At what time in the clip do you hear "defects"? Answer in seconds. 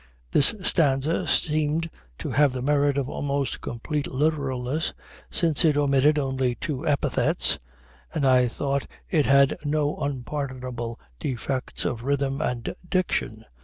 11.19-11.85